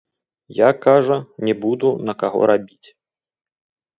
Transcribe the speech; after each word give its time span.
Я, 0.59 0.69
кажа, 0.85 1.17
не 1.49 1.53
буду 1.65 1.87
на 2.07 2.13
каго 2.23 2.41
рабіць. 2.53 2.87